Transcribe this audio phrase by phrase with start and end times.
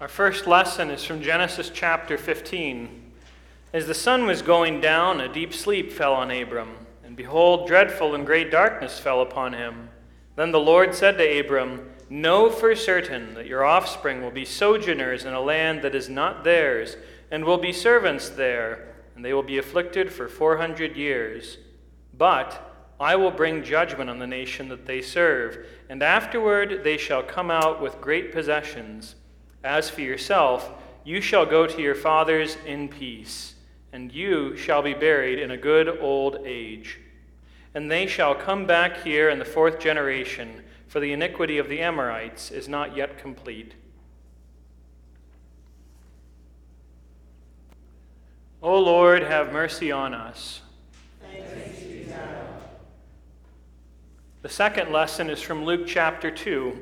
[0.00, 3.10] Our first lesson is from Genesis chapter 15.
[3.72, 8.14] As the sun was going down, a deep sleep fell on Abram, and behold, dreadful
[8.14, 9.88] and great darkness fell upon him.
[10.36, 15.24] Then the Lord said to Abram, Know for certain that your offspring will be sojourners
[15.24, 16.96] in a land that is not theirs,
[17.32, 21.58] and will be servants there, and they will be afflicted for four hundred years.
[22.16, 27.24] But I will bring judgment on the nation that they serve, and afterward they shall
[27.24, 29.16] come out with great possessions.
[29.64, 30.70] As for yourself,
[31.04, 33.54] you shall go to your fathers in peace,
[33.92, 37.00] and you shall be buried in a good old age.
[37.74, 41.80] And they shall come back here in the fourth generation, for the iniquity of the
[41.80, 43.74] Amorites is not yet complete.
[48.62, 50.62] O Lord, have mercy on us.
[54.42, 56.80] The second lesson is from Luke chapter 2.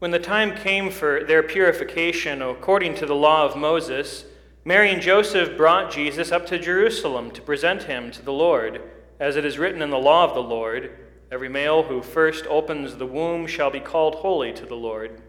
[0.00, 4.24] When the time came for their purification according to the law of Moses,
[4.64, 8.80] Mary and Joseph brought Jesus up to Jerusalem to present him to the Lord,
[9.20, 10.90] as it is written in the law of the Lord
[11.30, 15.20] every male who first opens the womb shall be called holy to the Lord,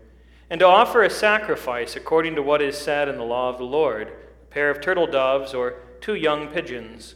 [0.50, 3.66] and to offer a sacrifice according to what is said in the law of the
[3.66, 7.16] Lord a pair of turtle doves or two young pigeons.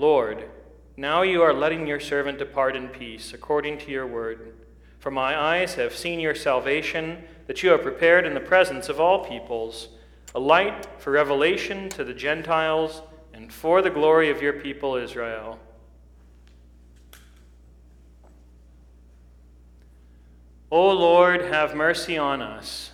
[0.00, 0.48] Lord,
[0.96, 4.54] now you are letting your servant depart in peace, according to your word.
[4.98, 8.98] For my eyes have seen your salvation, that you have prepared in the presence of
[8.98, 9.88] all peoples,
[10.34, 13.02] a light for revelation to the Gentiles,
[13.34, 15.58] and for the glory of your people Israel.
[20.70, 22.89] O Lord, have mercy on us.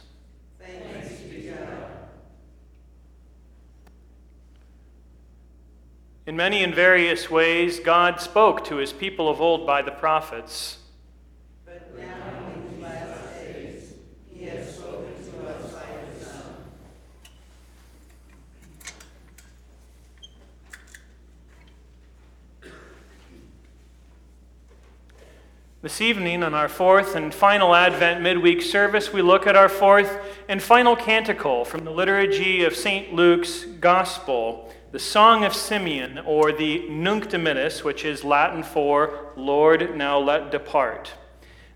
[6.27, 10.79] In many and various ways, God spoke to his people of old by the prophets.
[11.65, 12.05] But now,
[12.53, 12.81] in
[14.35, 16.43] he has spoken to us by his Son.
[25.81, 30.19] This evening, on our fourth and final Advent midweek service, we look at our fourth
[30.49, 33.15] and final canticle from the liturgy of St.
[33.15, 39.95] Luke's Gospel the Song of Simeon, or the Nunc Dimittis, which is Latin for Lord,
[39.95, 41.13] now let depart.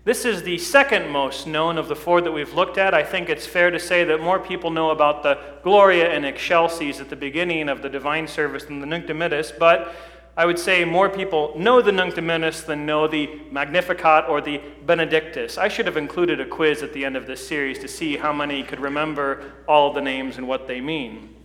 [0.05, 2.95] This is the second most known of the four that we've looked at.
[2.95, 6.99] I think it's fair to say that more people know about the Gloria in Excelsis
[6.99, 9.93] at the beginning of the divine service than the Nunc Dimittis, but
[10.35, 14.63] I would say more people know the Nunc Dimittis than know the Magnificat or the
[14.83, 15.59] Benedictus.
[15.59, 18.33] I should have included a quiz at the end of this series to see how
[18.33, 21.35] many could remember all the names and what they mean.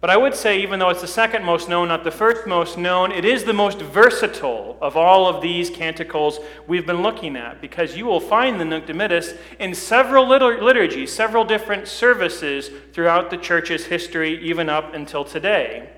[0.00, 2.78] But I would say, even though it's the second most known, not the first most
[2.78, 6.38] known, it is the most versatile of all of these canticles
[6.68, 11.44] we've been looking at, because you will find the Nunc Dimittis in several liturgies, several
[11.44, 15.90] different services throughout the church's history, even up until today.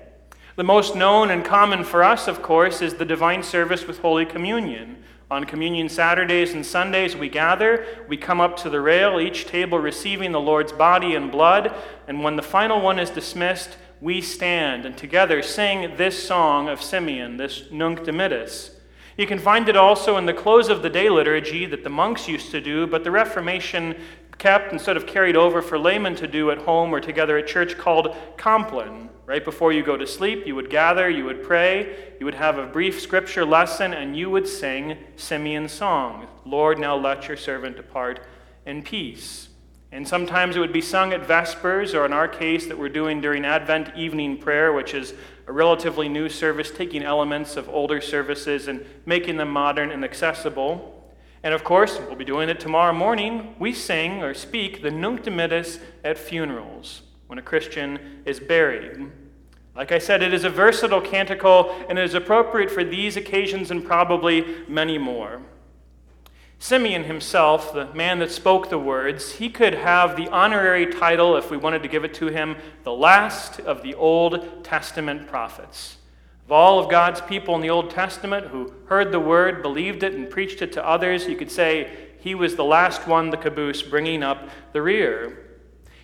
[0.55, 4.25] The most known and common for us, of course, is the divine service with Holy
[4.25, 4.97] Communion.
[5.29, 9.77] On Communion Saturdays and Sundays, we gather, we come up to the rail, each table
[9.77, 11.73] receiving the Lord's body and blood,
[12.07, 16.81] and when the final one is dismissed, we stand and together sing this song of
[16.81, 18.71] Simeon, this Nunc Dimittis.
[19.15, 22.27] You can find it also in the close of the day liturgy that the monks
[22.27, 23.95] used to do, but the Reformation
[24.39, 27.45] kept and sort of carried over for laymen to do at home or together at
[27.45, 29.09] church called Compline.
[29.27, 32.57] Right before you go to sleep, you would gather, you would pray, you would have
[32.57, 37.77] a brief scripture lesson, and you would sing Simeon's song Lord, now let your servant
[37.77, 38.25] depart
[38.65, 39.50] in peace.
[39.91, 43.19] And sometimes it would be sung at Vespers, or in our case, that we're doing
[43.19, 45.13] during Advent evening prayer, which is
[45.47, 51.11] a relatively new service, taking elements of older services and making them modern and accessible.
[51.43, 53.55] And of course, we'll be doing it tomorrow morning.
[53.59, 59.11] We sing or speak the Nunc Dimittis at funerals when a Christian is buried.
[59.75, 63.71] Like I said, it is a versatile canticle and it is appropriate for these occasions
[63.71, 65.41] and probably many more.
[66.61, 71.49] Simeon himself, the man that spoke the words, he could have the honorary title, if
[71.49, 75.97] we wanted to give it to him, the last of the Old Testament prophets.
[76.45, 80.13] Of all of God's people in the Old Testament who heard the word, believed it,
[80.13, 83.81] and preached it to others, you could say He was the last one, the caboose,
[83.81, 85.57] bringing up the rear.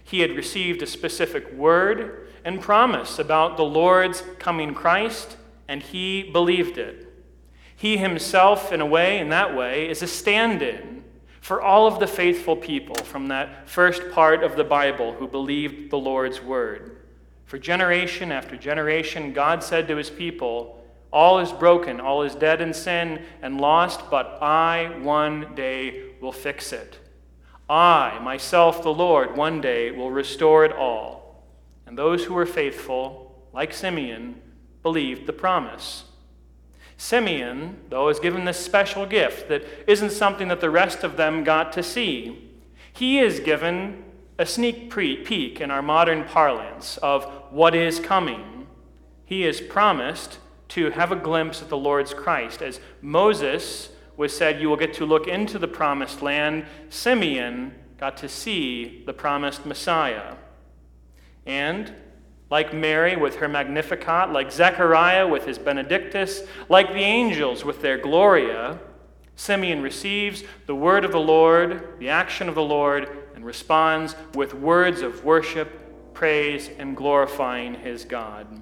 [0.04, 5.38] He had received a specific word and promise about the Lord's coming Christ,
[5.68, 7.07] and he believed it.
[7.78, 11.04] He himself, in a way, in that way, is a stand in
[11.42, 15.92] for all of the faithful people from that first part of the Bible who believed
[15.92, 16.98] the Lord's word.
[17.46, 20.84] For generation after generation, God said to his people,
[21.14, 26.32] All is broken, all is dead in sin and lost, but I one day will
[26.32, 27.00] fix it.
[27.70, 31.46] I, myself, the Lord, one day will restore it all.
[31.86, 34.42] And those who were faithful, like Simeon,
[34.82, 36.06] believed the promise.
[36.98, 41.44] Simeon, though, is given this special gift that isn't something that the rest of them
[41.44, 42.52] got to see.
[42.92, 44.04] He is given
[44.40, 48.68] a sneak peek in our modern parlance of what is coming.
[49.26, 50.40] He is promised
[50.70, 52.62] to have a glimpse at the Lord's Christ.
[52.62, 58.18] As Moses was said, You will get to look into the promised land, Simeon got
[58.18, 60.36] to see the promised Messiah.
[61.46, 61.94] And
[62.50, 67.98] like Mary with her Magnificat, like Zechariah with his Benedictus, like the angels with their
[67.98, 68.80] Gloria,
[69.36, 74.54] Simeon receives the word of the Lord, the action of the Lord, and responds with
[74.54, 78.62] words of worship, praise, and glorifying his God.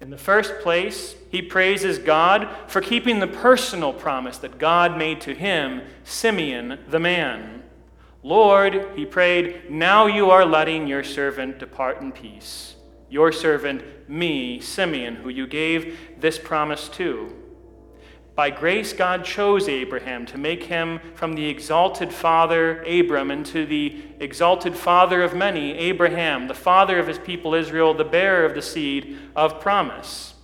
[0.00, 5.20] In the first place, he praises God for keeping the personal promise that God made
[5.22, 7.62] to him, Simeon the man.
[8.22, 12.75] Lord, he prayed, now you are letting your servant depart in peace
[13.08, 17.32] your servant, me, Simeon, who you gave this promise to.
[18.34, 24.02] By grace, God chose Abraham to make him from the exalted father, Abram, into the
[24.20, 28.60] exalted father of many, Abraham, the father of his people Israel, the bearer of the
[28.60, 30.34] seed of promise.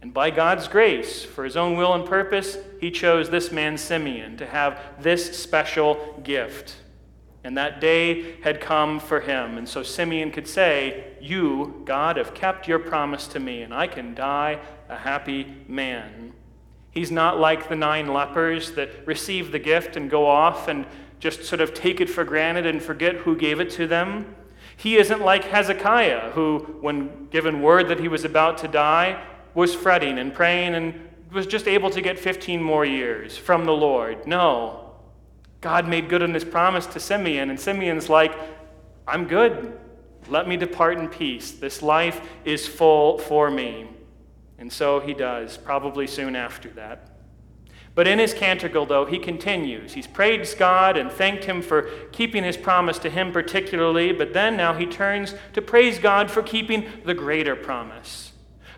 [0.00, 4.38] And by God's grace, for his own will and purpose, he chose this man, Simeon,
[4.38, 6.76] to have this special gift.
[7.44, 9.58] And that day had come for him.
[9.58, 13.86] And so Simeon could say, You, God, have kept your promise to me, and I
[13.86, 16.32] can die a happy man.
[16.90, 20.86] He's not like the nine lepers that receive the gift and go off and
[21.18, 24.36] just sort of take it for granted and forget who gave it to them.
[24.76, 29.22] He isn't like Hezekiah, who, when given word that he was about to die,
[29.54, 33.72] was fretting and praying and was just able to get 15 more years from the
[33.72, 34.26] Lord.
[34.26, 34.91] No,
[35.62, 38.34] God made good on his promise to Simeon, and Simeon's like,
[39.08, 39.78] I'm good.
[40.28, 41.52] Let me depart in peace.
[41.52, 43.88] This life is full for me.
[44.58, 47.08] And so he does, probably soon after that.
[47.94, 49.92] But in his canticle, though, he continues.
[49.92, 54.56] He's praised God and thanked him for keeping his promise to him particularly, but then
[54.56, 58.32] now he turns to praise God for keeping the greater promise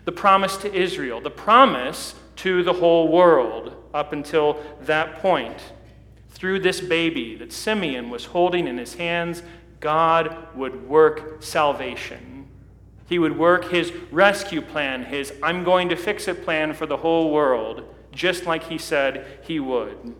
[0.05, 5.73] the promise to Israel, the promise to the whole world up until that point.
[6.35, 9.41] Through this baby that Simeon was holding in his hands,
[9.79, 12.47] God would work salvation.
[13.07, 16.97] He would work his rescue plan, his I'm going to fix it plan for the
[16.97, 20.13] whole world, just like he said he would.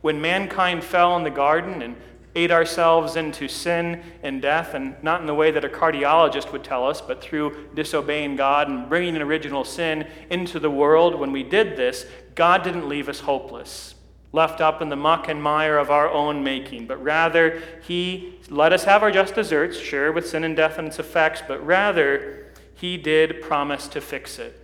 [0.00, 1.94] When mankind fell in the garden and
[2.34, 6.64] ate ourselves into sin and death, and not in the way that a cardiologist would
[6.64, 11.30] tell us, but through disobeying God and bringing an original sin into the world, when
[11.30, 12.04] we did this,
[12.34, 13.94] God didn't leave us hopeless
[14.32, 18.72] left up in the muck and mire of our own making, but rather He let
[18.72, 22.46] us have our just deserts, sure, with sin and death and its effects, but rather
[22.74, 24.56] He did promise to fix it.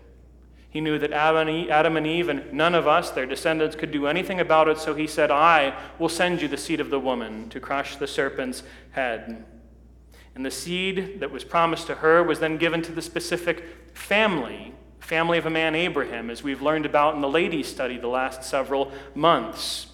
[0.69, 4.41] He knew that Adam and Eve and none of us, their descendants, could do anything
[4.41, 7.61] about it, so He said, I will send you the seed of the woman to
[7.61, 9.45] crush the serpent's head.
[10.35, 14.75] And the seed that was promised to her was then given to the specific family
[15.07, 18.43] family of a man, Abraham, as we've learned about in the ladies' study the last
[18.43, 19.87] several months.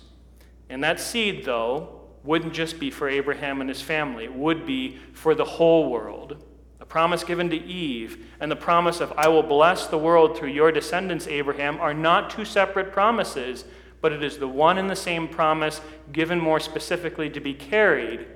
[0.71, 4.99] And that seed, though, wouldn't just be for Abraham and his family, it would be
[5.12, 6.42] for the whole world.
[6.78, 10.49] The promise given to Eve and the promise of, I will bless the world through
[10.49, 13.66] your descendants, Abraham, are not two separate promises,
[14.00, 18.26] but it is the one and the same promise given more specifically to be carried,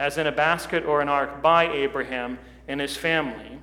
[0.00, 3.60] as in a basket or an ark, by Abraham and his family.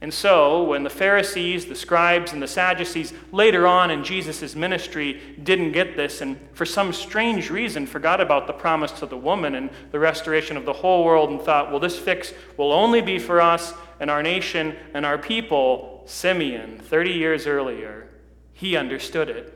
[0.00, 5.20] And so, when the Pharisees, the scribes, and the Sadducees later on in Jesus' ministry
[5.42, 9.54] didn't get this and for some strange reason forgot about the promise to the woman
[9.54, 13.18] and the restoration of the whole world and thought, well, this fix will only be
[13.18, 18.08] for us and our nation and our people, Simeon, 30 years earlier,
[18.52, 19.52] he understood it.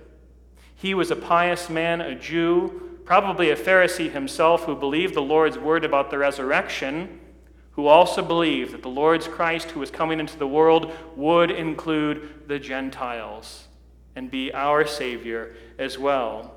[0.75, 5.59] He was a pious man, a Jew, probably a Pharisee himself who believed the Lord's
[5.59, 7.20] word about the resurrection
[7.73, 12.49] who also believed that the Lord's Christ, who was coming into the world, would include
[12.49, 13.69] the Gentiles
[14.17, 16.55] and be our Savior as well.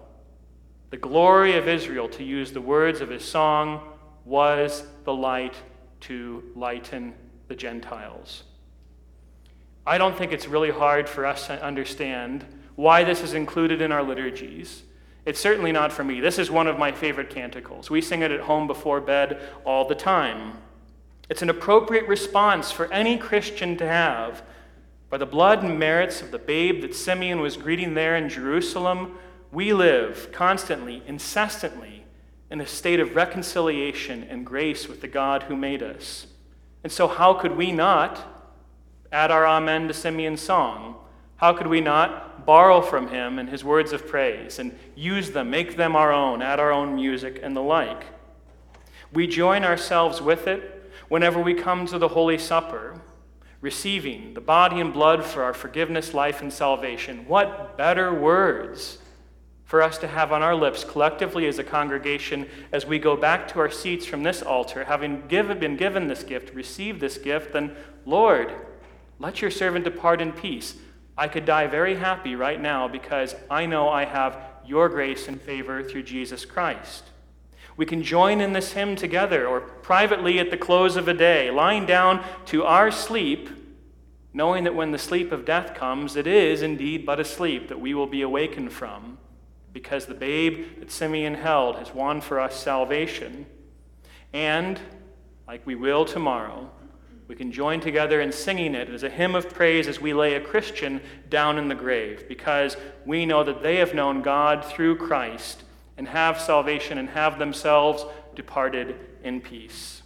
[0.94, 3.82] the glory of Israel, to use the words of his song,
[4.26, 5.56] was the light
[6.02, 7.16] to lighten
[7.48, 8.44] the Gentiles.
[9.88, 13.92] I don't think it's really hard for us to understand why this is included in
[13.92, 14.84] our liturgies.
[15.26, 16.20] It's certainly not for me.
[16.20, 17.90] This is one of my favorite canticles.
[17.90, 20.60] We sing it at home before bed all the time.
[21.30, 24.44] It's an appropriate response for any Christian to have.
[25.10, 29.18] By the blood and merits of the babe that Simeon was greeting there in Jerusalem,
[29.52, 32.06] we live constantly, incessantly,
[32.50, 36.28] in a state of reconciliation and grace with the God who made us.
[36.84, 38.50] And so, how could we not
[39.12, 40.96] add our amen to Simeon's song?
[41.38, 45.50] How could we not borrow from him and his words of praise and use them,
[45.50, 48.06] make them our own, add our own music and the like?
[49.12, 50.73] We join ourselves with it
[51.10, 53.00] whenever we come to the Holy Supper,
[53.62, 57.26] receiving the body and blood for our forgiveness, life, and salvation.
[57.28, 58.98] What better words
[59.64, 63.48] for us to have on our lips collectively as a congregation as we go back
[63.48, 67.54] to our seats from this altar, having given, been given this gift, received this gift,
[67.54, 68.52] then, Lord,
[69.18, 70.76] let your servant depart in peace.
[71.18, 75.42] I could die very happy right now because I know I have your grace and
[75.42, 77.06] favor through Jesus Christ.
[77.76, 81.50] We can join in this hymn together or privately at the close of a day,
[81.50, 83.50] lying down to our sleep,
[84.34, 87.80] knowing that when the sleep of death comes, it is indeed but a sleep that
[87.80, 89.18] we will be awakened from,
[89.72, 93.46] because the babe that Simeon held has won for us salvation.
[94.34, 94.80] And,
[95.48, 96.70] like we will tomorrow,
[97.28, 100.36] we can join together in singing it as a hymn of praise as we lay
[100.36, 104.98] a Christian down in the grave, because we know that they have known God through
[104.98, 105.64] Christ
[106.04, 108.06] and have salvation and have themselves
[108.36, 108.94] departed
[109.24, 110.04] in peace.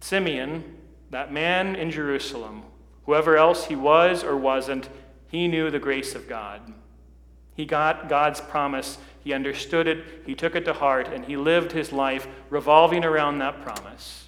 [0.00, 0.64] Simeon,
[1.10, 2.64] that man in Jerusalem,
[3.06, 4.88] whoever else he was or wasn't,
[5.28, 6.72] he knew the grace of God.
[7.54, 11.70] He got God's promise, he understood it, he took it to heart, and he lived
[11.70, 14.26] his life revolving around that promise.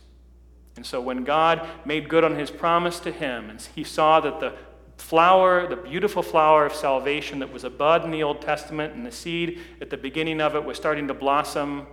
[0.76, 4.38] And so when God made good on his promise to him, and he saw that
[4.38, 4.54] the
[5.00, 9.04] flower, the beautiful flower of salvation that was a bud in the Old Testament, and
[9.04, 11.86] the seed at the beginning of it was starting to blossom,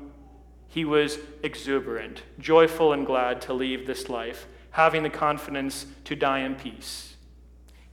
[0.68, 6.40] he was exuberant, joyful, and glad to leave this life, having the confidence to die
[6.40, 7.16] in peace.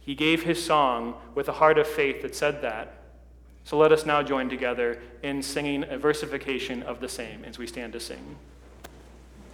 [0.00, 2.94] He gave his song with a heart of faith that said that.
[3.62, 7.66] So let us now join together in singing a versification of the same as we
[7.66, 8.37] stand to sing.